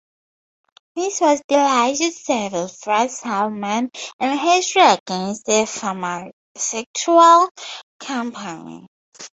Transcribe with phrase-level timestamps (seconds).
[0.95, 7.51] This was the largest civil fraud settlement in history against a pharmaceutical
[7.99, 8.87] company.